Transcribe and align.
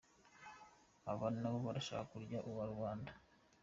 aba 1.11 1.27
nabo 1.39 1.59
barashaka 1.65 2.05
kurya 2.11 2.39
uwa 2.49 2.63
rubanda. 2.71 3.11